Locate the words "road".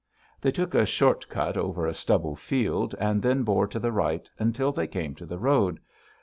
5.37-5.79